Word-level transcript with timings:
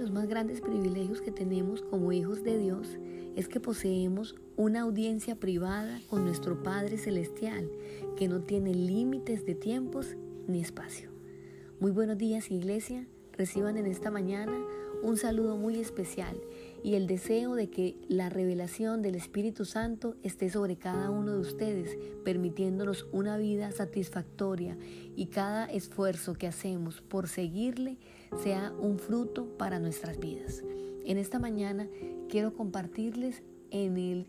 los 0.00 0.10
más 0.10 0.26
grandes 0.26 0.62
privilegios 0.62 1.20
que 1.20 1.30
tenemos 1.30 1.82
como 1.82 2.10
hijos 2.10 2.42
de 2.42 2.56
Dios 2.56 2.98
es 3.36 3.48
que 3.48 3.60
poseemos 3.60 4.34
una 4.56 4.80
audiencia 4.80 5.36
privada 5.36 6.00
con 6.08 6.24
nuestro 6.24 6.62
Padre 6.62 6.96
Celestial 6.96 7.70
que 8.16 8.26
no 8.26 8.40
tiene 8.40 8.74
límites 8.74 9.44
de 9.44 9.54
tiempos 9.54 10.16
ni 10.48 10.62
espacio. 10.62 11.10
Muy 11.80 11.90
buenos 11.90 12.16
días 12.16 12.50
Iglesia, 12.50 13.06
reciban 13.32 13.76
en 13.76 13.84
esta 13.84 14.10
mañana 14.10 14.58
un 15.02 15.18
saludo 15.18 15.58
muy 15.58 15.78
especial 15.78 16.40
y 16.82 16.94
el 16.94 17.06
deseo 17.06 17.54
de 17.54 17.68
que 17.68 17.96
la 18.08 18.28
revelación 18.28 19.02
del 19.02 19.14
Espíritu 19.14 19.64
Santo 19.64 20.16
esté 20.22 20.50
sobre 20.50 20.76
cada 20.76 21.10
uno 21.10 21.32
de 21.32 21.40
ustedes, 21.40 21.98
permitiéndonos 22.24 23.06
una 23.12 23.36
vida 23.36 23.70
satisfactoria 23.72 24.76
y 25.16 25.26
cada 25.26 25.66
esfuerzo 25.66 26.34
que 26.34 26.46
hacemos 26.46 27.00
por 27.00 27.28
seguirle 27.28 27.98
sea 28.42 28.72
un 28.78 28.98
fruto 28.98 29.46
para 29.58 29.78
nuestras 29.78 30.18
vidas. 30.18 30.62
En 31.04 31.18
esta 31.18 31.38
mañana 31.38 31.88
quiero 32.28 32.54
compartirles 32.54 33.42
en 33.70 33.96
el 33.96 34.26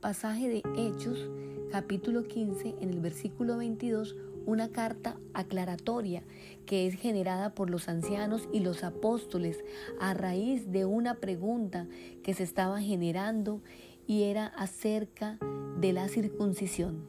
pasaje 0.00 0.48
de 0.48 0.62
Hechos, 0.76 1.28
capítulo 1.70 2.24
15, 2.24 2.76
en 2.80 2.90
el 2.90 3.00
versículo 3.00 3.56
22, 3.56 4.16
una 4.46 4.68
carta 4.68 5.18
aclaratoria 5.32 6.22
que 6.66 6.86
es 6.86 6.94
generada 6.94 7.54
por 7.54 7.70
los 7.70 7.88
ancianos 7.88 8.48
y 8.52 8.60
los 8.60 8.84
apóstoles 8.84 9.64
a 10.00 10.14
raíz 10.14 10.70
de 10.70 10.84
una 10.84 11.16
pregunta 11.16 11.86
que 12.22 12.34
se 12.34 12.42
estaba 12.42 12.80
generando 12.80 13.62
y 14.06 14.24
era 14.24 14.46
acerca 14.46 15.38
de 15.78 15.92
la 15.92 16.08
circuncisión. 16.08 17.06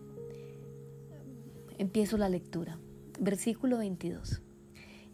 Empiezo 1.78 2.18
la 2.18 2.30
lectura. 2.30 2.80
Versículo 3.20 3.78
22. 3.78 4.42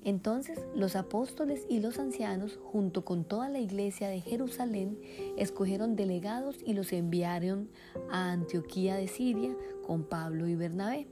Entonces 0.04 0.60
los 0.76 0.96
apóstoles 0.96 1.66
y 1.70 1.80
los 1.80 2.00
ancianos, 2.00 2.60
junto 2.64 3.06
con 3.06 3.24
toda 3.24 3.50
la 3.50 3.60
iglesia 3.60 4.10
de 4.10 4.20
Jerusalén, 4.20 5.00
escogieron 5.38 5.96
delegados 5.96 6.58
y 6.66 6.74
los 6.74 6.92
enviaron 6.92 7.70
a 8.10 8.32
Antioquía 8.32 8.96
de 8.96 9.08
Siria 9.08 9.56
con 9.86 10.04
Pablo 10.04 10.48
y 10.48 10.56
Bernabé 10.56 11.08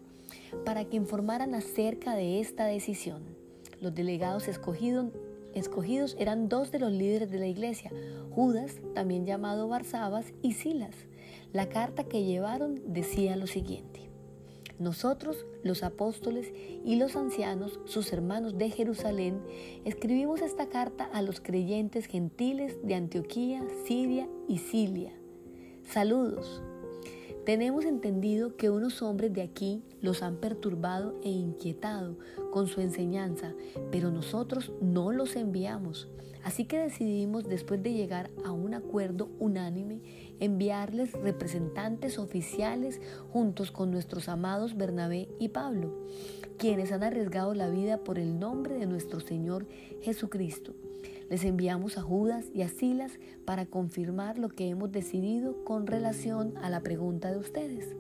para 0.65 0.85
que 0.85 0.97
informaran 0.97 1.55
acerca 1.55 2.15
de 2.15 2.39
esta 2.39 2.65
decisión. 2.65 3.23
Los 3.81 3.95
delegados 3.95 4.47
escogidos, 4.47 6.15
eran 6.19 6.49
dos 6.49 6.71
de 6.71 6.79
los 6.79 6.91
líderes 6.91 7.31
de 7.31 7.39
la 7.39 7.47
iglesia, 7.47 7.91
Judas, 8.31 8.79
también 8.93 9.25
llamado 9.25 9.67
Barsabas, 9.67 10.33
y 10.41 10.53
Silas. 10.53 10.95
La 11.53 11.69
carta 11.69 12.03
que 12.03 12.23
llevaron 12.23 12.81
decía 12.93 13.35
lo 13.35 13.47
siguiente. 13.47 14.09
Nosotros, 14.79 15.45
los 15.61 15.83
apóstoles 15.83 16.53
y 16.85 16.95
los 16.95 17.17
ancianos, 17.17 17.79
sus 17.85 18.13
hermanos 18.13 18.57
de 18.57 18.69
Jerusalén, 18.69 19.41
escribimos 19.83 20.41
esta 20.41 20.69
carta 20.69 21.09
a 21.11 21.21
los 21.21 21.41
creyentes 21.41 22.05
gentiles 22.05 22.77
de 22.83 22.95
Antioquía, 22.95 23.61
Siria 23.85 24.29
y 24.47 24.59
Silia. 24.59 25.11
Saludos. 25.83 26.61
Tenemos 27.49 27.85
entendido 27.85 28.55
que 28.57 28.69
unos 28.69 29.01
hombres 29.01 29.33
de 29.33 29.41
aquí 29.41 29.81
los 30.03 30.21
han 30.21 30.35
perturbado 30.35 31.19
e 31.23 31.31
inquietado 31.31 32.15
con 32.51 32.67
su 32.67 32.79
enseñanza, 32.79 33.55
pero 33.91 34.11
nosotros 34.11 34.71
no 34.81 35.11
los 35.11 35.35
enviamos. 35.35 36.07
Así 36.43 36.65
que 36.65 36.77
decidimos, 36.77 37.49
después 37.49 37.81
de 37.81 37.93
llegar 37.93 38.29
a 38.45 38.51
un 38.51 38.75
acuerdo 38.75 39.31
unánime, 39.39 39.99
enviarles 40.39 41.13
representantes 41.13 42.19
oficiales 42.19 43.01
juntos 43.33 43.71
con 43.71 43.89
nuestros 43.89 44.29
amados 44.29 44.77
Bernabé 44.77 45.27
y 45.39 45.49
Pablo, 45.49 46.05
quienes 46.59 46.91
han 46.91 47.01
arriesgado 47.01 47.55
la 47.55 47.67
vida 47.67 48.03
por 48.03 48.19
el 48.19 48.37
nombre 48.37 48.75
de 48.75 48.85
nuestro 48.85 49.21
Señor 49.21 49.65
Jesucristo. 50.03 50.75
Les 51.29 51.43
enviamos 51.43 51.99
a 51.99 52.01
Judas 52.01 52.45
y 52.55 52.63
a 52.63 52.69
Silas 52.69 53.19
para 53.45 53.67
confirmar 53.67 54.39
lo 54.39 54.49
que 54.49 54.67
hemos 54.67 54.91
decidido 54.91 55.63
con 55.63 55.85
relación 55.85 56.57
a 56.57 56.71
la 56.71 56.81
pregunta 56.81 57.31
de 57.31 57.37
ustedes. 57.37 57.95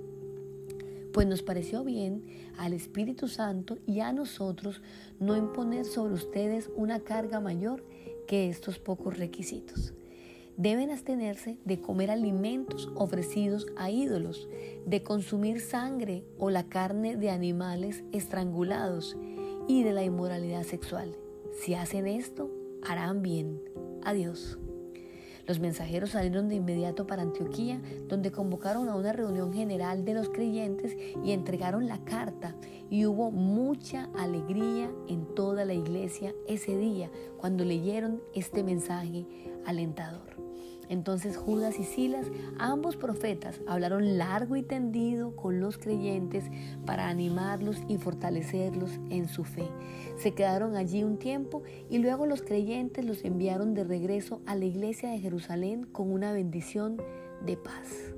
Pues 1.13 1.27
nos 1.27 1.43
pareció 1.43 1.83
bien 1.83 2.23
al 2.57 2.73
Espíritu 2.73 3.27
Santo 3.27 3.77
y 3.85 3.99
a 3.99 4.13
nosotros 4.13 4.81
no 5.19 5.37
imponer 5.37 5.85
sobre 5.85 6.13
ustedes 6.15 6.71
una 6.75 7.01
carga 7.01 7.39
mayor 7.39 7.83
que 8.27 8.49
estos 8.49 8.79
pocos 8.79 9.17
requisitos. 9.17 9.93
Deben 10.57 10.89
abstenerse 10.89 11.57
de 11.65 11.79
comer 11.79 12.11
alimentos 12.11 12.91
ofrecidos 12.95 13.67
a 13.77 13.91
ídolos, 13.91 14.49
de 14.87 15.03
consumir 15.03 15.61
sangre 15.61 16.23
o 16.37 16.49
la 16.49 16.63
carne 16.63 17.15
de 17.15 17.29
animales 17.29 18.03
estrangulados 18.11 19.15
y 19.67 19.83
de 19.83 19.93
la 19.93 20.03
inmoralidad 20.03 20.63
sexual. 20.63 21.15
Si 21.61 21.75
hacen 21.75 22.07
esto, 22.07 22.51
harán 22.83 23.21
bien. 23.21 23.61
Adiós. 24.03 24.57
Los 25.49 25.59
mensajeros 25.59 26.11
salieron 26.11 26.47
de 26.47 26.55
inmediato 26.55 27.07
para 27.07 27.23
Antioquía, 27.23 27.81
donde 28.07 28.31
convocaron 28.31 28.87
a 28.87 28.95
una 28.95 29.13
reunión 29.13 29.51
general 29.51 30.05
de 30.05 30.13
los 30.13 30.29
creyentes 30.29 30.95
y 31.23 31.31
entregaron 31.31 31.87
la 31.87 32.03
carta. 32.05 32.55
Y 32.91 33.07
hubo 33.07 33.31
mucha 33.31 34.09
alegría 34.15 34.91
en 35.07 35.25
toda 35.33 35.65
la 35.65 35.73
iglesia 35.73 36.35
ese 36.47 36.77
día 36.77 37.09
cuando 37.37 37.65
leyeron 37.65 38.21
este 38.35 38.63
mensaje 38.63 39.25
alentador. 39.65 40.48
Entonces 40.89 41.37
Judas 41.37 41.79
y 41.79 41.83
Silas, 41.83 42.25
ambos 42.57 42.97
profetas, 42.97 43.61
hablaron 43.67 44.17
largo 44.17 44.55
y 44.55 44.63
tendido 44.63 45.35
con 45.35 45.59
los 45.59 45.77
creyentes 45.77 46.45
para 46.85 47.07
animarlos 47.07 47.77
y 47.87 47.97
fortalecerlos 47.97 48.99
en 49.11 49.27
su 49.27 49.43
fe. 49.43 49.67
Se 50.17 50.33
quedaron 50.33 50.75
allí 50.75 51.03
un 51.03 51.17
tiempo 51.17 51.61
y 51.89 51.99
luego 51.99 52.25
los 52.25 52.41
creyentes 52.41 53.05
los 53.05 53.23
enviaron 53.23 53.75
de 53.75 53.83
regreso 53.83 54.41
a 54.47 54.55
la 54.55 54.65
iglesia 54.65 55.11
de 55.11 55.19
Jerusalén 55.19 55.85
con 55.85 56.11
una 56.11 56.33
bendición 56.33 56.97
de 57.45 57.55
paz. 57.55 58.13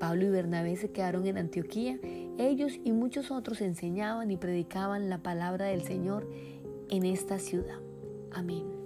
Pablo 0.00 0.24
y 0.24 0.30
Bernabé 0.30 0.76
se 0.76 0.90
quedaron 0.90 1.26
en 1.26 1.38
Antioquía. 1.38 1.98
Ellos 2.38 2.80
y 2.82 2.92
muchos 2.92 3.30
otros 3.30 3.60
enseñaban 3.60 4.30
y 4.30 4.36
predicaban 4.36 5.08
la 5.08 5.22
palabra 5.22 5.66
del 5.66 5.82
Señor 5.82 6.28
en 6.90 7.04
esta 7.04 7.38
ciudad. 7.38 7.78
Amén 8.32 8.83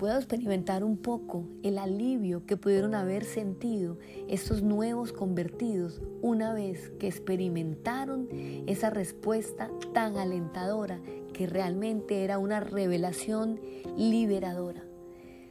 puedo 0.00 0.16
experimentar 0.16 0.82
un 0.82 0.96
poco 0.96 1.44
el 1.62 1.76
alivio 1.76 2.46
que 2.46 2.56
pudieron 2.56 2.94
haber 2.94 3.22
sentido 3.22 3.98
estos 4.28 4.62
nuevos 4.62 5.12
convertidos 5.12 6.00
una 6.22 6.54
vez 6.54 6.90
que 6.98 7.06
experimentaron 7.06 8.26
esa 8.66 8.88
respuesta 8.88 9.70
tan 9.92 10.16
alentadora 10.16 11.02
que 11.34 11.46
realmente 11.46 12.24
era 12.24 12.38
una 12.38 12.60
revelación 12.60 13.60
liberadora. 13.98 14.89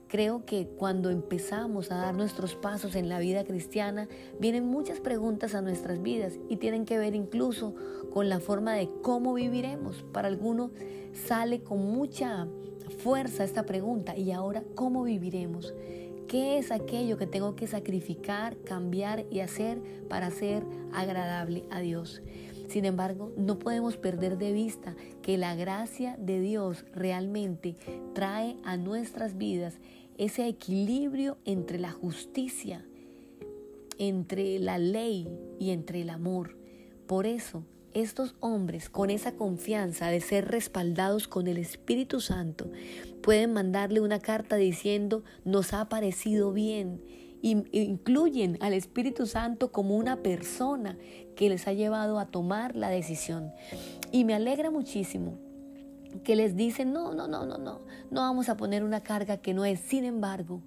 Creo 0.09 0.43
que 0.43 0.65
cuando 0.65 1.11
empezamos 1.11 1.91
a 1.91 1.97
dar 1.97 2.15
nuestros 2.15 2.55
pasos 2.55 2.95
en 2.95 3.09
la 3.09 3.19
vida 3.19 3.43
cristiana, 3.43 4.09
vienen 4.39 4.65
muchas 4.65 4.99
preguntas 4.99 5.53
a 5.53 5.61
nuestras 5.61 6.01
vidas 6.01 6.39
y 6.49 6.55
tienen 6.55 6.85
que 6.85 6.97
ver 6.97 7.13
incluso 7.13 7.75
con 8.11 8.27
la 8.27 8.39
forma 8.39 8.73
de 8.73 8.89
cómo 9.03 9.35
viviremos. 9.35 10.03
Para 10.11 10.27
algunos 10.27 10.71
sale 11.13 11.61
con 11.61 11.85
mucha 11.85 12.47
fuerza 12.97 13.43
esta 13.43 13.67
pregunta. 13.67 14.17
¿Y 14.17 14.31
ahora 14.31 14.63
cómo 14.73 15.03
viviremos? 15.03 15.75
¿Qué 16.27 16.57
es 16.57 16.71
aquello 16.71 17.17
que 17.17 17.27
tengo 17.27 17.55
que 17.55 17.67
sacrificar, 17.67 18.57
cambiar 18.57 19.25
y 19.29 19.41
hacer 19.41 19.79
para 20.09 20.31
ser 20.31 20.63
agradable 20.91 21.65
a 21.69 21.81
Dios? 21.81 22.23
Sin 22.69 22.85
embargo, 22.85 23.33
no 23.35 23.57
podemos 23.57 23.97
perder 23.97 24.37
de 24.37 24.53
vista 24.53 24.95
que 25.23 25.39
la 25.39 25.55
gracia 25.55 26.15
de 26.19 26.39
Dios 26.39 26.85
realmente 26.93 27.75
trae 28.13 28.57
a 28.63 28.77
nuestras 28.77 29.37
vidas 29.37 29.79
ese 30.19 30.47
equilibrio 30.47 31.37
entre 31.45 31.79
la 31.79 31.91
justicia, 31.91 32.85
entre 33.97 34.59
la 34.59 34.77
ley 34.77 35.27
y 35.59 35.71
entre 35.71 36.01
el 36.01 36.11
amor. 36.11 36.57
Por 37.07 37.25
eso 37.25 37.63
estos 37.95 38.35
hombres, 38.39 38.87
con 38.87 39.09
esa 39.09 39.31
confianza 39.31 40.09
de 40.09 40.21
ser 40.21 40.47
respaldados 40.47 41.27
con 41.27 41.47
el 41.47 41.57
Espíritu 41.57 42.21
Santo, 42.21 42.71
pueden 43.23 43.51
mandarle 43.51 43.99
una 43.99 44.19
carta 44.19 44.57
diciendo, 44.57 45.23
nos 45.43 45.73
ha 45.73 45.89
parecido 45.89 46.53
bien. 46.53 47.01
Y 47.41 47.63
incluyen 47.71 48.57
al 48.61 48.73
Espíritu 48.73 49.25
Santo 49.25 49.71
como 49.71 49.95
una 49.95 50.17
persona 50.17 50.97
que 51.35 51.49
les 51.49 51.67
ha 51.67 51.73
llevado 51.73 52.19
a 52.19 52.25
tomar 52.25 52.75
la 52.75 52.89
decisión. 52.89 53.51
Y 54.11 54.25
me 54.25 54.33
alegra 54.33 54.71
muchísimo 54.71 55.37
que 56.23 56.35
les 56.35 56.55
dicen, 56.55 56.91
no, 56.91 57.13
no, 57.13 57.27
no, 57.27 57.45
no, 57.45 57.57
no, 57.57 57.81
no 58.09 58.21
vamos 58.21 58.49
a 58.49 58.57
poner 58.57 58.83
una 58.83 59.01
carga 59.01 59.37
que 59.37 59.53
no 59.53 59.65
es. 59.65 59.79
Sin 59.79 60.03
embargo, 60.03 60.61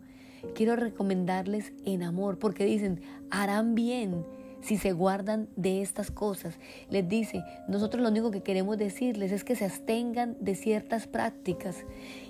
quiero 0.55 0.77
recomendarles 0.77 1.73
en 1.85 2.03
amor, 2.03 2.39
porque 2.39 2.65
dicen, 2.65 3.03
harán 3.31 3.75
bien 3.75 4.25
si 4.61 4.79
se 4.79 4.93
guardan 4.93 5.49
de 5.57 5.83
estas 5.83 6.11
cosas. 6.11 6.59
Les 6.89 7.09
dice, 7.09 7.45
nosotros 7.69 8.03
lo 8.03 8.09
único 8.09 8.31
que 8.31 8.43
queremos 8.43 8.79
decirles 8.79 9.33
es 9.33 9.45
que 9.45 9.57
se 9.57 9.65
abstengan 9.65 10.37
de 10.41 10.55
ciertas 10.55 11.07
prácticas. 11.07 11.85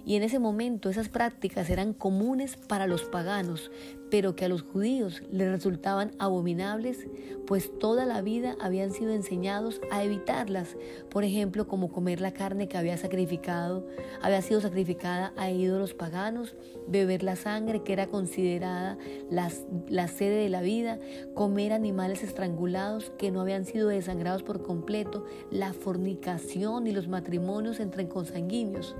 Y 0.04 0.16
en 0.16 0.22
ese 0.22 0.38
momento 0.38 0.88
esas 0.88 1.08
prácticas 1.08 1.68
eran 1.70 1.92
comunes 1.92 2.56
para 2.56 2.86
los 2.86 3.04
paganos, 3.04 3.70
pero 4.12 4.36
que 4.36 4.44
a 4.44 4.48
los 4.50 4.60
judíos 4.60 5.22
les 5.30 5.48
resultaban 5.48 6.10
abominables, 6.18 7.06
pues 7.46 7.78
toda 7.78 8.04
la 8.04 8.20
vida 8.20 8.56
habían 8.60 8.92
sido 8.92 9.10
enseñados 9.10 9.80
a 9.90 10.04
evitarlas, 10.04 10.76
por 11.08 11.24
ejemplo, 11.24 11.66
como 11.66 11.90
comer 11.90 12.20
la 12.20 12.34
carne 12.34 12.68
que 12.68 12.76
había 12.76 12.98
sacrificado, 12.98 13.86
había 14.20 14.42
sido 14.42 14.60
sacrificada 14.60 15.32
a 15.38 15.50
ídolos 15.50 15.94
paganos, 15.94 16.54
beber 16.86 17.22
la 17.22 17.36
sangre 17.36 17.84
que 17.84 17.94
era 17.94 18.08
considerada 18.08 18.98
la, 19.30 19.50
la 19.88 20.08
sede 20.08 20.42
de 20.42 20.50
la 20.50 20.60
vida, 20.60 20.98
comer 21.32 21.72
animales 21.72 22.22
estrangulados 22.22 23.12
que 23.16 23.30
no 23.30 23.40
habían 23.40 23.64
sido 23.64 23.88
desangrados 23.88 24.42
por 24.42 24.62
completo, 24.62 25.24
la 25.50 25.72
fornicación 25.72 26.86
y 26.86 26.92
los 26.92 27.08
matrimonios 27.08 27.80
entre 27.80 28.06
consanguíneos. 28.08 28.94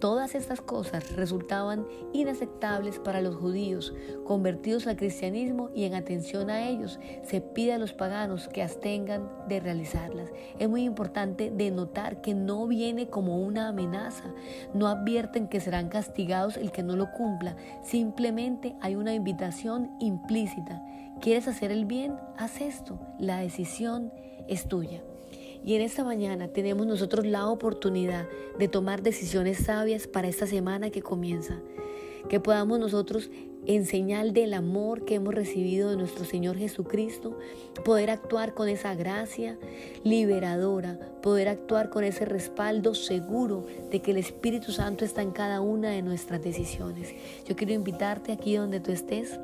Todas 0.00 0.36
estas 0.36 0.60
cosas 0.60 1.16
resultaban 1.16 1.84
inaceptables 2.12 3.00
para 3.00 3.20
los 3.20 3.34
judíos, 3.34 3.92
convertidos 4.24 4.86
al 4.86 4.96
cristianismo 4.96 5.70
y 5.74 5.84
en 5.84 5.94
atención 5.94 6.50
a 6.50 6.68
ellos 6.68 7.00
se 7.22 7.40
pide 7.40 7.72
a 7.72 7.78
los 7.78 7.92
paganos 7.92 8.46
que 8.46 8.62
abstengan 8.62 9.28
de 9.48 9.58
realizarlas. 9.58 10.30
Es 10.60 10.68
muy 10.68 10.84
importante 10.84 11.50
denotar 11.50 12.20
que 12.20 12.34
no 12.34 12.68
viene 12.68 13.08
como 13.08 13.42
una 13.42 13.68
amenaza, 13.68 14.32
no 14.72 14.86
advierten 14.86 15.48
que 15.48 15.60
serán 15.60 15.88
castigados 15.88 16.56
el 16.56 16.70
que 16.70 16.84
no 16.84 16.94
lo 16.94 17.10
cumpla, 17.12 17.56
simplemente 17.82 18.76
hay 18.80 18.94
una 18.94 19.14
invitación 19.14 19.90
implícita. 19.98 20.80
¿Quieres 21.20 21.48
hacer 21.48 21.72
el 21.72 21.86
bien? 21.86 22.14
Haz 22.36 22.60
esto, 22.60 23.00
la 23.18 23.38
decisión 23.38 24.12
es 24.46 24.68
tuya. 24.68 25.02
Y 25.64 25.74
en 25.74 25.82
esta 25.82 26.04
mañana 26.04 26.48
tenemos 26.48 26.86
nosotros 26.86 27.26
la 27.26 27.48
oportunidad 27.48 28.26
de 28.58 28.68
tomar 28.68 29.02
decisiones 29.02 29.58
sabias 29.58 30.06
para 30.06 30.28
esta 30.28 30.46
semana 30.46 30.90
que 30.90 31.02
comienza. 31.02 31.60
Que 32.28 32.40
podamos 32.40 32.78
nosotros, 32.78 33.30
en 33.66 33.86
señal 33.86 34.32
del 34.32 34.54
amor 34.54 35.04
que 35.04 35.14
hemos 35.16 35.34
recibido 35.34 35.90
de 35.90 35.96
nuestro 35.96 36.24
Señor 36.24 36.56
Jesucristo, 36.56 37.38
poder 37.84 38.10
actuar 38.10 38.54
con 38.54 38.68
esa 38.68 38.94
gracia 38.94 39.58
liberadora, 40.04 40.98
poder 41.22 41.48
actuar 41.48 41.90
con 41.90 42.04
ese 42.04 42.24
respaldo 42.24 42.94
seguro 42.94 43.64
de 43.90 44.00
que 44.00 44.10
el 44.10 44.18
Espíritu 44.18 44.72
Santo 44.72 45.04
está 45.04 45.22
en 45.22 45.30
cada 45.30 45.60
una 45.60 45.90
de 45.90 46.02
nuestras 46.02 46.42
decisiones. 46.42 47.14
Yo 47.46 47.56
quiero 47.56 47.72
invitarte 47.72 48.32
aquí 48.32 48.56
donde 48.56 48.80
tú 48.80 48.92
estés 48.92 49.38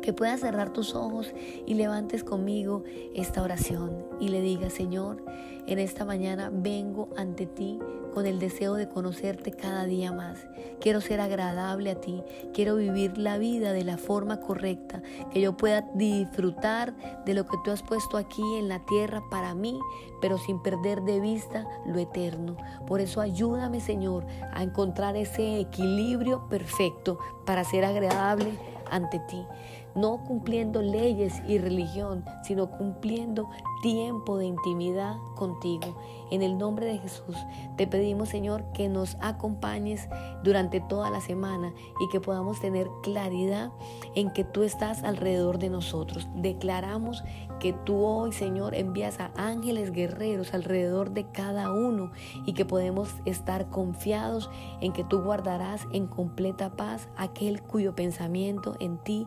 que 0.00 0.12
puedas 0.12 0.40
cerrar 0.40 0.72
tus 0.72 0.94
ojos 0.94 1.32
y 1.66 1.74
levantes 1.74 2.24
conmigo 2.24 2.84
esta 3.14 3.42
oración 3.42 4.04
y 4.18 4.28
le 4.28 4.40
digas, 4.40 4.72
Señor, 4.72 5.24
en 5.66 5.78
esta 5.78 6.04
mañana 6.04 6.50
vengo 6.52 7.08
ante 7.16 7.46
ti 7.46 7.78
con 8.12 8.26
el 8.26 8.38
deseo 8.38 8.74
de 8.74 8.88
conocerte 8.88 9.52
cada 9.52 9.84
día 9.84 10.12
más. 10.12 10.38
Quiero 10.80 11.00
ser 11.00 11.20
agradable 11.20 11.90
a 11.90 12.00
ti, 12.00 12.22
quiero 12.52 12.76
vivir 12.76 13.18
la 13.18 13.38
vida 13.38 13.72
de 13.72 13.84
la 13.84 13.96
forma 13.96 14.40
correcta, 14.40 15.02
que 15.32 15.40
yo 15.40 15.56
pueda 15.56 15.82
disfrutar 15.94 16.94
de 17.24 17.34
lo 17.34 17.46
que 17.46 17.56
tú 17.64 17.70
has 17.70 17.82
puesto 17.82 18.16
aquí 18.16 18.42
en 18.58 18.68
la 18.68 18.84
tierra 18.84 19.22
para 19.30 19.54
mí, 19.54 19.78
pero 20.20 20.38
sin 20.38 20.60
perder 20.60 21.02
de 21.02 21.20
vista 21.20 21.66
lo 21.86 21.98
eterno. 21.98 22.56
Por 22.86 23.00
eso 23.00 23.20
ayúdame, 23.20 23.80
Señor, 23.80 24.26
a 24.52 24.62
encontrar 24.62 25.16
ese 25.16 25.60
equilibrio 25.60 26.48
perfecto 26.48 27.18
para 27.46 27.64
ser 27.64 27.84
agradable 27.84 28.50
ante 28.90 29.20
ti 29.28 29.46
no 29.94 30.24
cumpliendo 30.24 30.82
leyes 30.82 31.42
y 31.46 31.58
religión, 31.58 32.24
sino 32.42 32.70
cumpliendo 32.70 33.48
tiempo 33.82 34.36
de 34.38 34.46
intimidad 34.46 35.16
contigo. 35.36 35.96
En 36.30 36.42
el 36.42 36.58
nombre 36.58 36.86
de 36.86 36.98
Jesús 36.98 37.36
te 37.76 37.86
pedimos, 37.86 38.28
Señor, 38.28 38.64
que 38.72 38.88
nos 38.88 39.16
acompañes 39.20 40.08
durante 40.44 40.80
toda 40.80 41.10
la 41.10 41.20
semana 41.20 41.72
y 42.00 42.08
que 42.10 42.20
podamos 42.20 42.60
tener 42.60 42.88
claridad 43.02 43.72
en 44.14 44.30
que 44.30 44.44
tú 44.44 44.62
estás 44.62 45.02
alrededor 45.02 45.58
de 45.58 45.70
nosotros. 45.70 46.28
Declaramos 46.34 47.24
que 47.58 47.72
tú 47.72 48.04
hoy, 48.04 48.32
Señor, 48.32 48.74
envías 48.74 49.20
a 49.20 49.30
ángeles 49.36 49.92
guerreros 49.92 50.54
alrededor 50.54 51.10
de 51.10 51.26
cada 51.30 51.72
uno 51.72 52.12
y 52.46 52.54
que 52.54 52.64
podemos 52.64 53.14
estar 53.24 53.68
confiados 53.68 54.50
en 54.80 54.92
que 54.92 55.04
tú 55.04 55.22
guardarás 55.22 55.86
en 55.92 56.06
completa 56.06 56.76
paz 56.76 57.08
aquel 57.16 57.62
cuyo 57.62 57.94
pensamiento 57.94 58.76
en 58.80 58.98
ti 58.98 59.26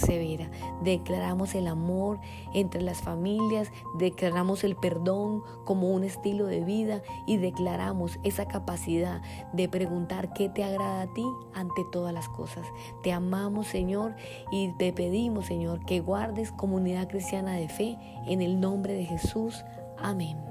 persevera. 0.00 0.50
Declaramos 0.82 1.54
el 1.54 1.66
amor 1.66 2.18
entre 2.54 2.82
las 2.82 3.02
familias, 3.02 3.70
declaramos 3.98 4.64
el 4.64 4.76
perdón 4.76 5.42
como 5.64 5.90
un 5.90 6.04
estilo 6.04 6.46
de 6.46 6.64
vida 6.64 7.02
y 7.26 7.36
declaramos 7.36 8.18
esa 8.22 8.46
capacidad 8.46 9.22
de 9.52 9.68
preguntar 9.68 10.32
qué 10.32 10.48
te 10.48 10.64
agrada 10.64 11.02
a 11.02 11.12
ti 11.12 11.24
ante 11.54 11.84
todas 11.92 12.14
las 12.14 12.28
cosas. 12.28 12.66
Te 13.02 13.12
amamos, 13.12 13.66
Señor, 13.66 14.14
y 14.50 14.72
te 14.72 14.92
pedimos, 14.92 15.46
Señor, 15.46 15.84
que 15.84 16.00
guardes 16.00 16.52
comunidad 16.52 17.08
cristiana 17.08 17.54
de 17.54 17.68
fe 17.68 17.98
en 18.26 18.40
el 18.40 18.60
nombre 18.60 18.94
de 18.94 19.04
Jesús. 19.04 19.64
Amén. 19.98 20.49